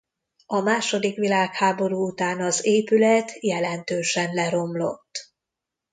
A 0.45 0.59
második 0.59 1.15
világháború 1.15 2.07
után 2.07 2.41
az 2.41 2.65
épület 2.65 3.43
jelentősen 3.43 4.33
leromlott. 4.33 5.33